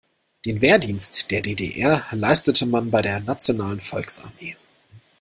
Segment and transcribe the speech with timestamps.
[0.45, 4.55] Den Wehrdienst der D-D-R leistete man bei der nationalen Volksarmee.